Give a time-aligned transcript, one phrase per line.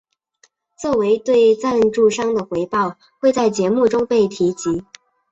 [0.79, 4.83] 作为对赞助商的回报会在节目中被提及。